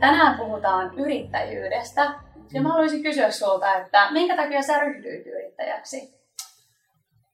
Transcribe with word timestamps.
Tänään 0.00 0.38
puhutaan 0.38 0.98
yrittäjyydestä. 0.98 2.20
Ja 2.52 2.62
mä 2.62 2.68
haluaisin 2.68 3.02
kysyä 3.02 3.30
sulta, 3.30 3.76
että 3.76 4.12
minkä 4.12 4.36
takia 4.36 4.62
sä 4.62 4.78
ryhdyit 4.78 5.26
yrittäjäksi? 5.26 6.14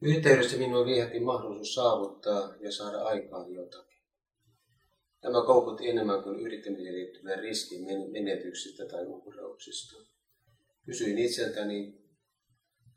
Yrittäjyydessä 0.02 0.56
minua 0.56 0.86
viehätti 0.86 1.20
mahdollisuus 1.20 1.74
saavuttaa 1.74 2.54
ja 2.60 2.72
saada 2.72 2.98
aikaan 2.98 3.54
jotakin. 3.54 3.98
Tämä 5.20 5.46
koukutti 5.46 5.88
enemmän 5.88 6.22
kuin 6.22 6.40
yrittämiseen 6.40 6.94
liittyvän 6.94 7.38
riskin 7.38 7.80
menetyksistä 8.12 8.86
tai 8.86 9.06
uhrauksista. 9.06 9.96
Kysyin 10.86 11.18
itseltäni, 11.18 11.94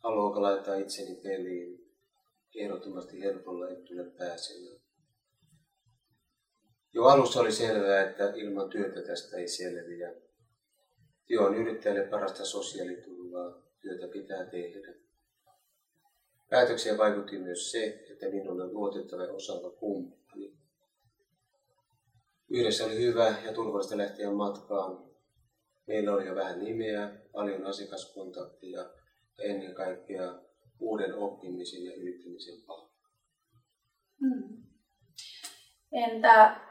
haluanko 0.04 0.42
laittaa 0.42 0.76
itseni 0.76 1.16
peliin 1.16 1.88
ehdottomasti 2.56 3.22
helpolla 3.22 3.70
etulle 3.70 4.12
pääsemään. 4.18 4.77
Jo 6.94 7.04
alussa 7.04 7.40
oli 7.40 7.52
selvää, 7.52 8.10
että 8.10 8.34
ilman 8.36 8.70
työtä 8.70 9.02
tästä 9.02 9.38
ei 9.38 9.48
selviä. 9.48 10.14
Työ 11.28 11.42
on 11.42 11.56
yrittäjälle 11.56 12.08
parasta 12.08 12.46
sosiaaliturvaa, 12.46 13.62
työtä 13.80 14.08
pitää 14.08 14.46
tehdä. 14.46 14.94
Päätöksiä 16.50 16.98
vaikutti 16.98 17.40
myös 17.40 17.72
se, 17.72 18.06
että 18.12 18.30
minulla 18.30 18.64
on 18.64 18.74
luotettava 18.74 19.24
ja 19.24 19.34
osaava 19.34 19.70
kumppani. 19.70 20.58
Yhdessä 22.50 22.86
oli 22.86 22.98
hyvä 22.98 23.36
ja 23.46 23.54
turvallista 23.54 23.98
lähteä 23.98 24.32
matkaan. 24.32 25.08
Meillä 25.88 26.14
oli 26.14 26.28
jo 26.28 26.36
vähän 26.36 26.64
nimeä, 26.64 27.20
paljon 27.32 27.66
asiakaskontaktia 27.66 28.80
ja 29.38 29.44
ennen 29.44 29.76
kaikkea 29.76 30.40
uuden 30.80 31.14
oppimisen 31.14 31.86
ja 31.86 31.96
yrittämisen 31.96 32.62
paikka. 32.68 33.10
Hmm. 34.20 34.64
Entä 35.92 36.67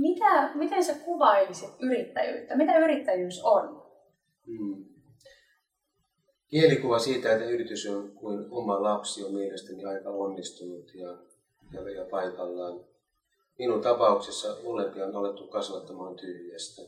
mitä, 0.00 0.54
miten 0.54 0.84
sä 0.84 0.94
kuvailisit 0.94 1.70
yrittäjyyttä? 1.80 2.56
Mitä 2.56 2.78
yrittäjyys 2.78 3.40
on? 3.44 3.82
Hmm. 4.46 4.84
Kielikuva 6.48 6.98
siitä, 6.98 7.32
että 7.32 7.44
yritys 7.44 7.86
on 7.86 8.10
kuin 8.10 8.46
oma 8.50 8.82
lapsi 8.82 9.24
on 9.24 9.34
mielestäni 9.34 9.84
aika 9.84 10.10
onnistunut 10.10 10.94
ja, 10.94 11.18
ja, 11.72 11.90
ja 11.90 12.04
paikallaan. 12.04 12.80
Minun 13.58 13.80
tapauksessa 13.80 14.56
molempia 14.64 15.06
on 15.06 15.16
alettu 15.16 15.46
kasvattamaan 15.46 16.16
tyhjästä. 16.16 16.82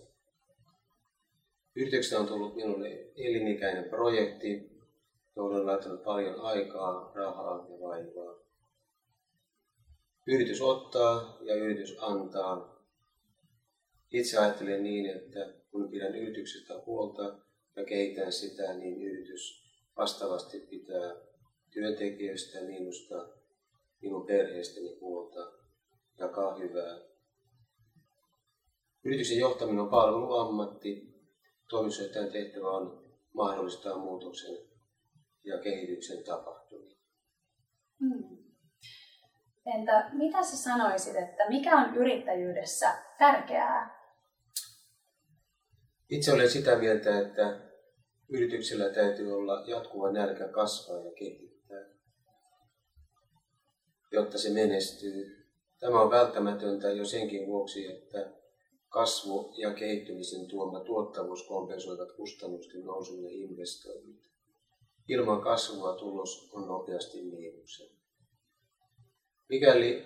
Yrityksestä 1.77 2.20
on 2.20 2.27
tullut 2.27 2.56
minulle 2.56 2.88
elinikäinen 3.16 3.84
projekti, 3.84 4.70
johon 5.36 5.55
on 5.55 5.66
laittanut 5.66 6.05
paljon 6.05 6.41
aikaa, 6.41 7.12
rahaa 7.14 7.66
ja 7.70 7.81
vaivaa. 7.81 8.34
Yritys 10.27 10.61
ottaa 10.61 11.38
ja 11.41 11.55
yritys 11.55 11.97
antaa 12.00 12.80
itse 14.12 14.39
ajattelen 14.39 14.83
niin, 14.83 15.06
että 15.06 15.53
kun 15.70 15.91
pidän 15.91 16.14
yrityksestä 16.14 16.75
huolta 16.86 17.39
ja 17.77 17.84
kehitän 17.84 18.33
sitä, 18.33 18.75
niin 18.75 19.03
yritys 19.03 19.70
vastaavasti 19.97 20.61
pitää 20.61 21.16
työntekijöistä, 21.70 22.61
minusta, 22.61 23.28
minun 24.03 24.27
perheestäni 24.27 24.98
huolta, 25.00 25.53
jakaa 26.19 26.55
hyvää. 26.58 26.98
Yrityksen 29.05 29.38
johtaminen 29.38 29.81
on 29.81 29.91
palveluammatti. 29.91 31.11
Toimitusjohtajan 31.69 32.33
tehtävä 32.33 32.70
on 32.70 33.05
mahdollistaa 33.34 33.98
muutoksen 33.98 34.56
ja 35.44 35.58
kehityksen 35.58 36.25
tapahtumia. 36.25 36.97
Hmm. 38.00 38.38
Entä 39.66 40.11
mitä 40.12 40.42
sä 40.42 40.56
sanoisit, 40.56 41.16
että 41.16 41.48
mikä 41.48 41.77
on 41.77 41.97
yrittäjyydessä 41.97 42.94
tärkeää 43.19 44.00
itse 46.11 46.33
olen 46.33 46.50
sitä 46.50 46.78
mieltä, 46.78 47.21
että 47.21 47.60
yrityksellä 48.28 48.88
täytyy 48.88 49.32
olla 49.32 49.65
jatkuva 49.66 50.12
nälkä 50.12 50.48
kasvaa 50.48 51.04
ja 51.04 51.12
kehittää, 51.12 51.84
jotta 54.12 54.38
se 54.38 54.50
menestyy. 54.50 55.47
Tämä 55.81 56.03
on 56.03 56.10
välttämätöntä 56.10 56.91
jo 56.91 57.04
senkin 57.04 57.47
vuoksi, 57.47 57.87
että 57.87 58.31
kasvu 58.88 59.54
ja 59.56 59.75
kehittymisen 59.75 60.47
tuoma 60.47 60.81
tuottavuus 60.81 61.43
kompensoivat 61.43 62.12
kustannusten 62.12 62.84
nousun 62.84 63.25
ja 63.25 63.31
investoinnit. 63.31 64.31
Ilman 65.09 65.41
kasvua 65.41 65.97
tulos 65.97 66.50
on 66.53 66.69
nopeasti 66.69 67.22
miinuksen. 67.22 67.88
Mikäli 69.49 70.04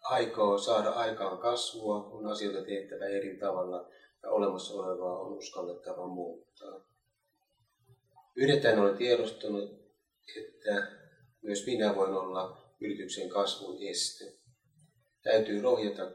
aikoo 0.00 0.58
saada 0.58 0.90
aikaan 0.90 1.38
kasvua, 1.38 1.96
on 1.96 2.26
asioita 2.26 2.64
tehtävä 2.64 3.06
eri 3.06 3.38
tavalla 3.38 3.88
ja 4.22 4.30
olemassa 4.30 4.74
olevaa 4.74 5.18
on 5.18 5.32
uskallettava 5.32 6.06
muuttaa. 6.06 6.80
Yrittäjän 8.36 8.78
olen 8.78 8.96
tiedostanut, 8.96 9.70
että 10.36 10.92
myös 11.42 11.66
minä 11.66 11.96
voin 11.96 12.12
olla 12.12 12.56
yrityksen 12.80 13.28
kasvun 13.28 13.76
este. 13.80 14.38
Täytyy 15.22 15.62
rohjata 15.62 16.10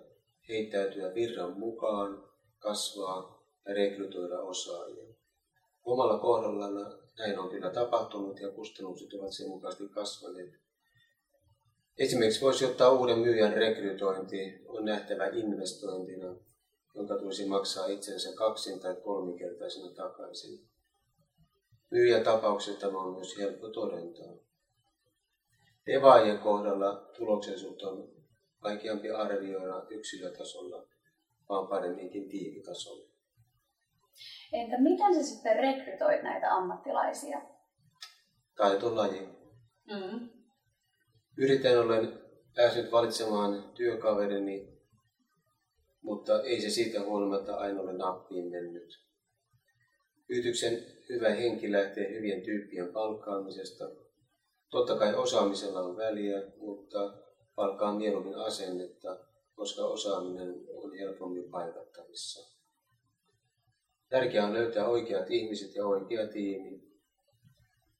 heittäytyä 0.50 1.13
virran 1.13 1.59
mukaan, 1.59 2.29
kasvaa 2.59 3.44
ja 3.67 3.73
rekrytoida 3.73 4.39
osaajia. 4.39 5.13
Omalla 5.83 6.19
kohdallani 6.19 7.03
näin 7.17 7.39
on 7.39 7.50
kyllä 7.50 7.69
tapahtunut 7.69 8.39
ja 8.39 8.51
kustannukset 8.51 9.13
ovat 9.13 9.33
sen 9.33 9.47
mukaisesti 9.47 9.89
kasvaneet. 9.89 10.53
Esimerkiksi 11.98 12.42
voisi 12.42 12.66
ottaa 12.66 12.90
uuden 12.90 13.20
myyjän 13.20 13.54
rekrytointi, 13.54 14.62
on 14.68 14.86
nähtävä 14.86 15.28
investointina 15.28 16.36
jonka 16.96 17.16
tulisi 17.16 17.46
maksaa 17.46 17.88
itsensä 17.88 18.30
kaksin 18.36 18.80
tai 18.80 18.96
kolminkertaisena 18.96 19.92
takaisin. 19.92 20.68
tapauksessa 22.24 22.80
tämä 22.80 22.98
on 22.98 23.14
myös 23.14 23.38
helppo 23.38 23.70
todentaa. 23.70 24.34
Devaajien 25.86 26.40
kohdalla 26.40 27.09
tuloksellisuutta 27.18 27.90
on 27.90 28.10
vaikeampi 28.64 29.12
arvioida 29.12 29.86
yksilötasolla, 29.90 30.88
vaan 31.50 31.68
paremminkin 31.68 32.30
tiimitasolla. 32.30 33.10
Entä 34.54 34.81
miten 34.81 35.16
sä 35.16 35.24
sitten 35.24 35.56
rekrytoit 35.56 36.24
näitä 36.24 36.54
ammattilaisia? 36.54 37.42
Taitolaji. 38.56 39.30
Mm. 39.88 40.30
Yritän 41.38 41.79
olen 41.79 42.19
päässyt 42.55 42.91
valitsemaan 42.91 43.71
työkaverini 43.73 44.73
mutta 46.03 46.41
ei 46.41 46.61
se 46.61 46.69
siitä 46.69 47.01
huolimatta 47.01 47.55
aina 47.55 47.81
ole 47.81 47.94
nappiin 47.94 48.51
mennyt. 48.51 48.99
Yrityksen 50.29 50.85
hyvä 51.09 51.29
henki 51.29 51.71
lähtee 51.71 52.13
hyvien 52.13 52.41
tyyppien 52.41 52.94
palkkaamisesta. 52.94 53.89
Totta 54.69 54.95
kai 54.95 55.16
osaamisella 55.16 55.79
on 55.79 55.97
väliä, 55.97 56.41
mutta 56.57 57.13
palkkaa 57.55 57.95
mieluummin 57.95 58.35
asennetta, 58.35 59.19
koska 59.55 59.85
osaaminen 59.85 60.55
on 60.73 60.97
helpommin 60.97 61.51
paikattavissa. 61.51 62.53
Tärkeää 64.09 64.45
on 64.45 64.53
löytää 64.53 64.88
oikeat 64.88 65.31
ihmiset 65.31 65.75
ja 65.75 65.85
oikea 65.85 66.27
tiimi, 66.27 66.83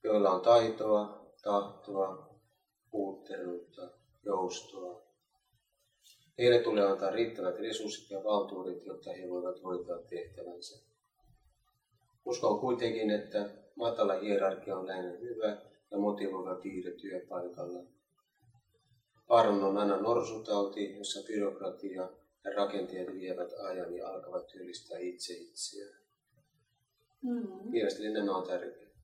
joilla 0.04 0.30
on 0.30 0.40
taitoa, 0.40 1.32
tahtoa, 1.42 2.33
uutteruutta, 2.94 3.90
joustoa 4.24 5.04
Heille 6.38 6.62
tulee 6.62 6.86
antaa 6.86 7.10
riittävät 7.10 7.58
resurssit 7.58 8.10
ja 8.10 8.24
valtuudet, 8.24 8.86
jotta 8.86 9.10
he 9.12 9.30
voivat 9.30 9.62
hoitaa 9.64 9.98
tehtävänsä. 9.98 10.78
Uskon 12.24 12.60
kuitenkin, 12.60 13.10
että 13.10 13.50
matala 13.76 14.14
hierarkia 14.14 14.76
on 14.76 14.86
lähinnä 14.86 15.10
hyvä 15.10 15.56
ja 15.90 15.98
motivoiva 15.98 16.54
piirre 16.54 16.90
työpaikalla. 16.90 17.80
Vaaran 19.28 19.64
on 19.64 19.78
aina 19.78 19.96
norsutauti, 19.96 20.96
jossa 20.98 21.20
byrokratia 21.26 22.08
ja 22.44 22.52
rakenteet 22.56 23.14
vievät 23.14 23.52
ajan 23.52 23.96
ja 23.96 24.08
alkavat 24.08 24.46
työllistää 24.46 24.98
itse 24.98 25.34
itseään. 25.34 26.00
Mm. 27.22 27.70
Mielestäni 27.70 28.12
nämä 28.12 28.36
on 28.36 28.46
tärkeitä. 28.46 28.94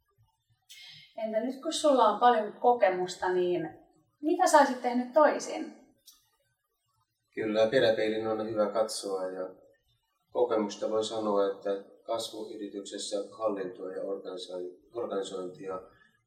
Entä 1.17 1.41
nyt 1.41 1.63
kun 1.63 1.73
sulla 1.73 2.09
on 2.09 2.21
paljon 2.21 2.53
kokemusta, 2.53 3.33
niin 3.33 3.80
mitä 4.21 4.47
sä 4.47 4.59
olisit 4.59 4.83
tehnyt 4.83 5.13
toisin? 5.13 5.73
Kyllä 7.35 7.67
peräpeilin 7.67 8.27
on 8.27 8.51
hyvä 8.51 8.67
katsoa 8.67 9.31
ja 9.31 9.51
kokemusta 10.33 10.91
voi 10.91 11.05
sanoa, 11.05 11.51
että 11.51 11.85
kasvuyrityksessä 12.03 13.17
hallintoa 13.31 13.93
ja 13.93 14.03
organisointia 14.95 15.83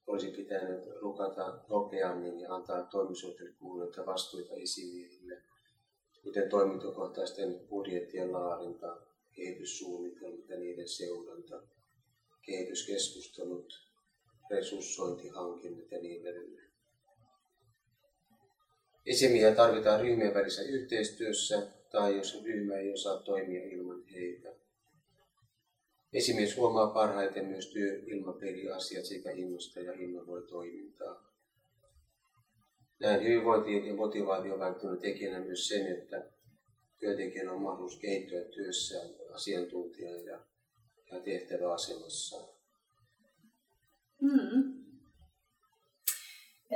olisi 0.07 0.31
pitänyt 0.31 0.83
lukata 1.01 1.59
nopeammin 1.69 2.39
ja 2.39 2.55
antaa 2.55 2.83
toimisuhteille 2.83 3.53
kuuluneita 3.59 4.05
vastuita 4.05 4.53
esimiehille, 4.53 5.41
kuten 6.23 6.49
toimintokohtaisten 6.49 7.59
budjettien 7.69 8.31
laadinta, 8.31 8.97
kehityssuunnitelmat 9.35 10.49
ja 10.49 10.57
niiden 10.57 10.89
seuranta, 10.89 11.61
kehityskeskustelut, 12.41 13.73
resurssointihankinnat 14.49 15.91
ja 15.91 16.01
niin 16.01 16.27
edelleen. 16.27 16.62
Esimiä 19.05 19.55
tarvitaan 19.55 20.01
ryhmien 20.01 20.33
välisessä 20.33 20.71
yhteistyössä 20.71 21.67
tai 21.91 22.17
jos 22.17 22.43
ryhmä 22.43 22.75
ei 22.75 22.93
osaa 22.93 23.17
toimia 23.17 23.63
ilman 23.63 24.03
heitä. 24.03 24.49
Esimies 26.13 26.57
huomaa 26.57 26.87
parhaiten 26.87 27.45
myös 27.45 27.67
työilmapiiriasiat 27.67 29.05
sekä 29.05 29.31
innosta 29.31 29.79
ja 29.79 29.93
innovoi 29.93 30.41
toimintaa. 30.41 31.33
Näin 32.99 33.23
hyvinvointi 33.23 33.87
ja 33.87 33.93
motivaatio 33.93 34.59
välttämättä 34.59 35.01
tekijänä 35.01 35.45
myös 35.45 35.67
sen, 35.67 35.87
että 35.87 36.25
työntekijän 36.99 37.49
on 37.49 37.61
mahdollisuus 37.61 38.01
kehittyä 38.01 38.41
työssään 38.41 39.07
asiantuntijana 39.33 40.17
ja, 40.17 40.39
ja 41.11 41.19
tehtäväasemassa. 41.19 42.47
Mm. 44.21 44.72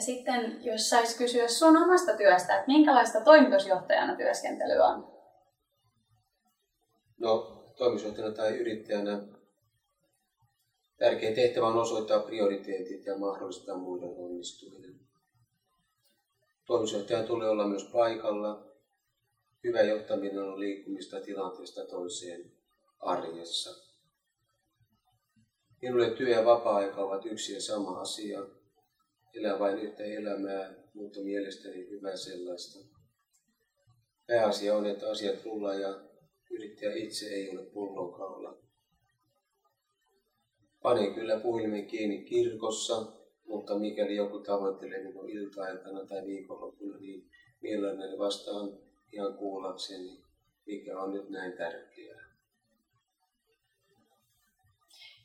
Sitten, 0.08 0.66
jos 0.66 0.90
saisi 0.90 1.18
kysyä 1.18 1.48
sun 1.48 1.78
omasta 1.78 2.18
työstä, 2.18 2.56
että 2.56 2.68
minkälaista 2.68 3.22
toimitusjohtajana 3.22 4.16
työskentely 4.16 4.80
on? 4.80 5.14
No, 7.18 7.64
toimitusjohtajana 7.78 8.36
tai 8.36 8.58
yrittäjänä 8.58 9.28
tärkeä 10.98 11.36
tehtävä 11.36 11.68
on 11.68 11.78
osoittaa 11.78 12.20
prioriteetit 12.20 13.06
ja 13.06 13.18
mahdollistaa 13.18 13.78
muiden 13.78 14.10
onnistuminen. 14.18 15.00
Toimitusjohtajan 16.66 17.26
tulee 17.26 17.50
olla 17.50 17.68
myös 17.68 17.90
paikalla. 17.94 18.66
Hyvä 19.64 19.82
johtaminen 19.82 20.44
on 20.44 20.60
liikkumista 20.60 21.22
tilanteesta 21.22 21.86
toiseen 21.86 22.52
arjessa. 23.00 23.70
Minulle 25.82 26.10
työ 26.10 26.30
ja 26.30 26.46
vapaa-aika 26.46 27.02
ovat 27.02 27.26
yksi 27.26 27.54
ja 27.54 27.62
sama 27.62 28.02
asia. 28.02 28.57
Elää 29.34 29.60
vain 29.60 29.80
yhtä 29.80 30.04
elämää, 30.04 30.74
mutta 30.94 31.20
mielestäni 31.20 31.90
hyvää 31.90 32.16
sellaista. 32.16 32.80
Pääasia 34.28 34.76
on, 34.76 34.86
että 34.86 35.10
asiat 35.10 35.46
rullaa 35.46 35.74
ja 35.74 36.02
yrittäjä 36.52 36.96
itse 36.96 37.26
ei 37.26 37.58
ole 37.58 37.66
pullonkaula. 37.66 38.58
Panin 40.82 41.14
kyllä 41.14 41.40
puhelimen 41.40 41.86
kiinni 41.86 42.24
kirkossa, 42.24 43.14
mutta 43.46 43.80
mikäli 43.80 44.16
joku 44.16 44.40
tavoittelee 44.40 45.04
minun 45.04 45.30
ilta-aikana 45.30 46.06
tai 46.06 46.26
viikonloppuna, 46.26 46.98
niin 46.98 47.30
mielelläni 47.62 48.18
vastaan 48.18 48.80
ihan 49.12 49.34
kuullakseni, 49.34 50.24
mikä 50.66 51.00
on 51.00 51.14
nyt 51.14 51.30
näin 51.30 51.54
tärkeää. 51.54 52.28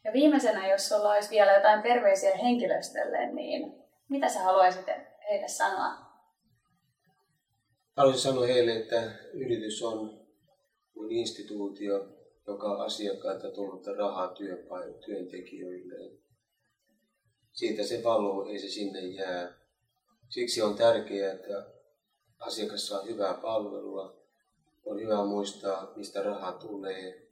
Ja 0.04 0.12
viimeisenä, 0.12 0.72
jos 0.72 0.88
sulla 0.88 1.12
olisi 1.12 1.30
vielä 1.30 1.52
jotain 1.52 1.82
terveisiä 1.82 2.36
henkilöstölle, 2.36 3.32
niin 3.32 3.81
mitä 4.12 4.28
sä 4.28 4.42
haluaisit 4.42 4.86
heille 5.30 5.48
sanoa? 5.48 5.90
Haluaisin 7.96 8.22
sanoa 8.22 8.46
heille, 8.46 8.76
että 8.76 9.12
yritys 9.32 9.82
on 9.82 10.26
kuin 10.94 11.12
instituutio, 11.12 12.08
joka 12.46 12.84
asiakkaita 12.84 13.50
tullut 13.50 13.86
rahaa 13.86 14.34
työntekijöille. 15.06 16.18
Siitä 17.52 17.82
se 17.82 18.04
valuu, 18.04 18.48
ei 18.48 18.58
se 18.58 18.68
sinne 18.68 19.00
jää. 19.00 19.52
Siksi 20.28 20.62
on 20.62 20.74
tärkeää, 20.74 21.32
että 21.32 21.66
asiakas 22.38 22.86
saa 22.86 23.02
hyvää 23.02 23.34
palvelua. 23.34 24.22
On 24.84 25.00
hyvä 25.00 25.24
muistaa, 25.24 25.92
mistä 25.96 26.22
raha 26.22 26.52
tulee 26.52 27.22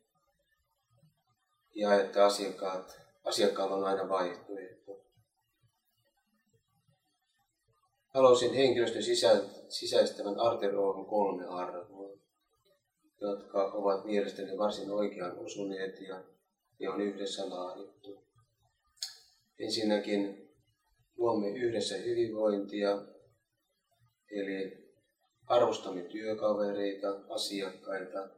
ja 1.74 2.00
että 2.00 2.26
asiakkaat, 2.26 3.00
asiakkaalla 3.24 3.76
on 3.76 3.84
aina 3.84 4.08
vaihtoehto. 4.08 4.79
Haluaisin 8.14 8.54
henkilöstön 8.54 9.02
sisä, 9.02 9.42
sisäistävän 9.68 10.40
Arteroon 10.40 11.06
kolme 11.06 11.46
arvoa, 11.46 12.18
jotka 13.20 13.64
ovat 13.64 14.04
mielestäni 14.04 14.58
varsin 14.58 14.90
oikean 14.90 15.38
osuneet 15.38 16.00
ja 16.00 16.24
ne 16.78 16.90
on 16.90 17.00
yhdessä 17.00 17.50
laadittu. 17.50 18.24
Ensinnäkin 19.58 20.50
luomme 21.16 21.48
yhdessä 21.48 21.96
hyvinvointia, 21.96 23.02
eli 24.30 24.90
arvostamme 25.46 26.02
työkavereita, 26.02 27.20
asiakkaita 27.28 28.28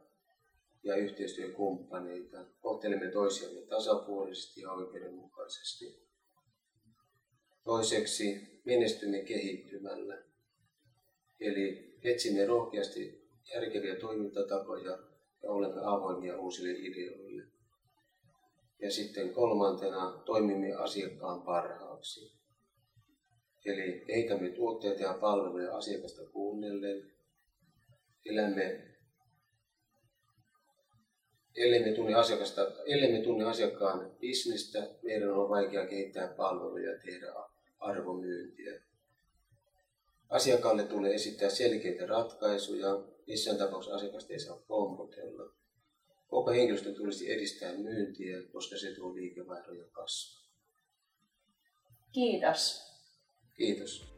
ja 0.83 0.95
yhteistyökumppaneita. 0.95 2.45
Kohtelemme 2.61 3.11
toisiamme 3.11 3.61
tasapuolisesti 3.61 4.61
ja 4.61 4.71
oikeudenmukaisesti. 4.71 6.03
Toiseksi 7.63 8.52
menestymme 8.65 9.21
kehittymällä. 9.21 10.23
Eli 11.39 11.97
etsimme 12.03 12.45
rohkeasti 12.45 13.29
järkeviä 13.53 13.95
toimintatapoja 13.95 14.97
ja 15.43 15.49
olemme 15.51 15.81
avoimia 15.83 16.37
uusille 16.37 16.71
ideoille. 16.71 17.43
Ja 18.81 18.91
sitten 18.91 19.33
kolmantena 19.33 20.23
toimimme 20.25 20.73
asiakkaan 20.73 21.41
parhaaksi. 21.41 22.33
Eli 23.65 24.03
kehitämme 24.07 24.49
tuotteita 24.49 25.03
ja 25.03 25.13
palveluja 25.13 25.77
asiakasta 25.77 26.25
kuunnellen. 26.25 27.11
Elämme 28.25 28.93
ellei 31.55 31.85
me 31.85 31.91
tunne, 31.91 32.13
asiakasta, 32.13 32.61
ellei 32.85 33.11
me 33.11 33.23
tunne 33.23 33.45
asiakkaan 33.45 34.11
bisnestä, 34.19 34.89
meidän 35.03 35.31
on 35.31 35.49
vaikea 35.49 35.85
kehittää 35.85 36.27
palveluja 36.27 36.91
ja 36.91 36.99
tehdä 37.05 37.33
arvomyyntiä. 37.83 38.81
Asiakkaalle 40.29 40.83
tulee 40.83 41.13
esittää 41.13 41.49
selkeitä 41.49 42.05
ratkaisuja, 42.05 42.89
missään 43.27 43.57
tapauksessa 43.57 43.95
asiakasta 43.95 44.33
ei 44.33 44.39
saa 44.39 44.63
pompotella. 44.67 45.53
Koko 46.27 46.51
henkilöstö 46.51 46.93
tulisi 46.93 47.31
edistää 47.31 47.73
myyntiä, 47.73 48.37
koska 48.51 48.77
se 48.77 48.95
tuo 48.95 49.15
liikevaihdon 49.15 49.77
ja 49.77 49.85
kasvua. 49.91 50.43
Kiitos. 52.11 52.81
Kiitos. 53.53 54.12